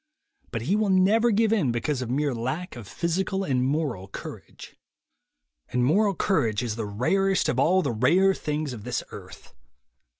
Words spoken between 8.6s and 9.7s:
of this earth.